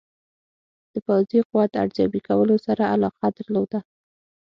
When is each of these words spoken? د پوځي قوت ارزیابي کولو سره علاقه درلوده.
د 0.93 0.95
پوځي 1.07 1.39
قوت 1.49 1.71
ارزیابي 1.83 2.21
کولو 2.27 2.55
سره 2.65 2.83
علاقه 2.95 3.27
درلوده. 3.37 3.79